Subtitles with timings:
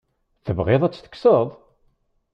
[0.45, 1.47] Tebɣiḍ ad t-tekkseḍ?